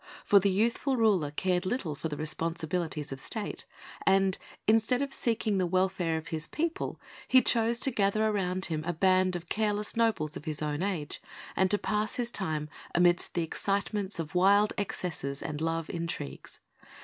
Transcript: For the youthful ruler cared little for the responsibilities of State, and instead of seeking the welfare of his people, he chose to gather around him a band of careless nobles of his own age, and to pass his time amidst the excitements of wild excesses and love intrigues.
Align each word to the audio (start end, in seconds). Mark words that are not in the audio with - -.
For 0.25 0.39
the 0.39 0.49
youthful 0.49 0.97
ruler 0.97 1.29
cared 1.29 1.63
little 1.63 1.93
for 1.93 2.07
the 2.07 2.17
responsibilities 2.17 3.11
of 3.11 3.19
State, 3.19 3.67
and 4.03 4.35
instead 4.65 5.03
of 5.03 5.13
seeking 5.13 5.59
the 5.59 5.67
welfare 5.67 6.17
of 6.17 6.29
his 6.29 6.47
people, 6.47 6.99
he 7.27 7.39
chose 7.43 7.77
to 7.81 7.91
gather 7.91 8.25
around 8.25 8.65
him 8.65 8.83
a 8.83 8.93
band 8.93 9.35
of 9.35 9.47
careless 9.47 9.95
nobles 9.95 10.35
of 10.35 10.45
his 10.45 10.59
own 10.59 10.81
age, 10.81 11.21
and 11.55 11.69
to 11.69 11.77
pass 11.77 12.15
his 12.15 12.31
time 12.31 12.67
amidst 12.95 13.35
the 13.35 13.43
excitements 13.43 14.17
of 14.17 14.33
wild 14.33 14.73
excesses 14.75 15.39
and 15.39 15.61
love 15.61 15.87
intrigues. 15.87 16.59